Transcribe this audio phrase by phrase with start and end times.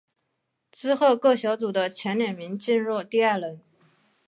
[0.71, 3.61] 之后各小组的前两名进入第二轮。